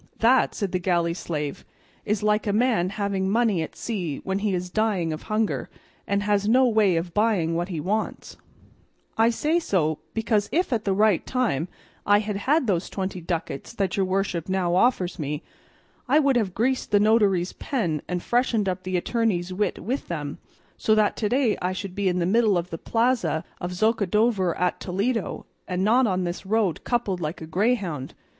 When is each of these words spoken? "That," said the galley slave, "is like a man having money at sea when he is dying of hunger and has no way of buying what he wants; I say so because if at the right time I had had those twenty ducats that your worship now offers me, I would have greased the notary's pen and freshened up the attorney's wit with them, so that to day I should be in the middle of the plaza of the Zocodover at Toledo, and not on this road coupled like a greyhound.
"That," 0.17 0.55
said 0.55 0.71
the 0.71 0.79
galley 0.79 1.13
slave, 1.13 1.63
"is 2.05 2.23
like 2.23 2.47
a 2.47 2.53
man 2.53 2.89
having 2.89 3.29
money 3.29 3.61
at 3.61 3.75
sea 3.75 4.17
when 4.23 4.39
he 4.39 4.51
is 4.55 4.71
dying 4.71 5.13
of 5.13 5.21
hunger 5.29 5.69
and 6.07 6.23
has 6.23 6.47
no 6.49 6.67
way 6.67 6.95
of 6.95 7.13
buying 7.13 7.53
what 7.53 7.69
he 7.69 7.79
wants; 7.79 8.35
I 9.15 9.29
say 9.29 9.59
so 9.59 9.99
because 10.15 10.49
if 10.51 10.73
at 10.73 10.85
the 10.85 10.93
right 10.95 11.23
time 11.23 11.67
I 12.03 12.17
had 12.17 12.35
had 12.35 12.65
those 12.65 12.89
twenty 12.89 13.21
ducats 13.21 13.73
that 13.73 13.95
your 13.95 14.07
worship 14.07 14.49
now 14.49 14.73
offers 14.73 15.19
me, 15.19 15.43
I 16.07 16.17
would 16.17 16.35
have 16.35 16.55
greased 16.55 16.89
the 16.89 16.99
notary's 16.99 17.53
pen 17.53 18.01
and 18.07 18.23
freshened 18.23 18.67
up 18.67 18.81
the 18.81 18.97
attorney's 18.97 19.53
wit 19.53 19.77
with 19.77 20.07
them, 20.07 20.39
so 20.77 20.95
that 20.95 21.15
to 21.17 21.29
day 21.29 21.57
I 21.61 21.73
should 21.73 21.93
be 21.93 22.09
in 22.09 22.17
the 22.17 22.25
middle 22.25 22.57
of 22.57 22.71
the 22.71 22.79
plaza 22.79 23.43
of 23.59 23.69
the 23.69 23.75
Zocodover 23.75 24.59
at 24.59 24.79
Toledo, 24.79 25.45
and 25.67 25.83
not 25.83 26.07
on 26.07 26.23
this 26.23 26.43
road 26.43 26.83
coupled 26.83 27.21
like 27.21 27.39
a 27.39 27.45
greyhound. 27.45 28.15